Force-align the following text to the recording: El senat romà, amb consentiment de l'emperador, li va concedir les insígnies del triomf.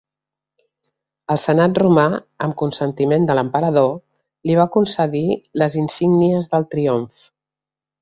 El 1.33 1.39
senat 1.43 1.81
romà, 1.83 2.05
amb 2.47 2.57
consentiment 2.63 3.29
de 3.33 3.37
l'emperador, 3.41 3.95
li 4.51 4.59
va 4.63 4.69
concedir 4.79 5.25
les 5.65 5.81
insígnies 5.87 6.53
del 6.57 6.71
triomf. 6.77 7.33